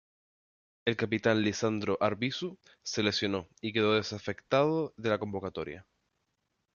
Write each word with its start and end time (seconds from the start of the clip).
El 0.83 0.97
capitán 0.97 1.41
Lisandro 1.43 1.99
Arbizu 2.01 2.57
se 2.81 3.03
lesionó 3.03 3.47
y 3.61 3.71
quedó 3.71 3.93
desafectado 3.93 4.95
de 4.97 5.09
la 5.11 5.19
convocatoria. 5.19 5.85